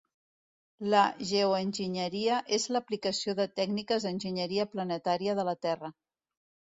La 0.91 1.01
geoenginyeria 1.31 2.39
és 2.57 2.65
l'aplicació 2.75 3.35
de 3.41 3.47
tècniques 3.59 4.07
d'enginyeria 4.07 4.65
planetària 4.73 5.37
de 5.41 5.47
la 5.51 5.55
Terra. 5.67 5.93